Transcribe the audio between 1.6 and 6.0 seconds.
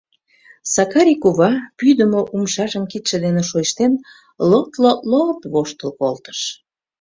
пӱйдымӧ умшажым кидше дене шойыштен, лот-лот-лот воштыл